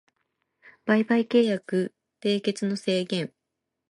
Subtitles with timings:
[0.87, 1.93] 売買契約
[2.23, 3.31] 締結の制限